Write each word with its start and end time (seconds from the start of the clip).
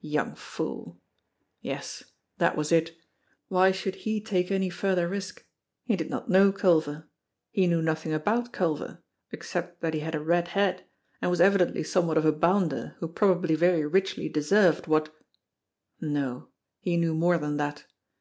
Young 0.00 0.34
fool! 0.34 1.00
Yes, 1.60 2.02
that 2.38 2.56
was 2.56 2.72
it! 2.72 2.96
Why 3.46 3.70
should 3.70 3.94
he 3.94 4.20
take 4.20 4.50
any 4.50 4.70
further 4.70 5.06
risk? 5.06 5.46
He 5.84 5.94
did 5.94 6.10
not 6.10 6.28
know 6.28 6.50
Culver. 6.50 7.08
He 7.52 7.68
knew 7.68 7.80
nothing 7.80 8.12
about 8.12 8.52
Culver 8.52 9.04
except 9.30 9.80
that 9.82 9.94
he 9.94 10.00
had 10.00 10.16
a 10.16 10.20
red 10.20 10.48
head, 10.48 10.84
and 11.22 11.30
was 11.30 11.38
evi 11.38 11.58
dently 11.58 11.86
somewhat 11.86 12.18
of 12.18 12.24
a 12.24 12.32
bounder 12.32 12.96
who 12.98 13.06
probably 13.06 13.54
very 13.54 13.86
richly 13.86 14.28
deserved 14.28 14.88
what 14.88 15.14
No; 16.00 16.48
he 16.80 16.96
knew 16.96 17.14
more 17.14 17.38
than 17.38 17.56
that. 17.58 17.84